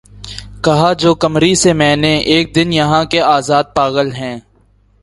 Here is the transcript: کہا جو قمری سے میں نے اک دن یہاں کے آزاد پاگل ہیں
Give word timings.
کہا 0.63 0.91
جو 0.93 1.13
قمری 1.13 1.53
سے 1.55 1.73
میں 1.73 1.95
نے 1.95 2.13
اک 2.27 2.55
دن 2.55 2.73
یہاں 2.73 3.03
کے 3.05 3.21
آزاد 3.21 3.63
پاگل 3.75 4.11
ہیں 4.11 4.37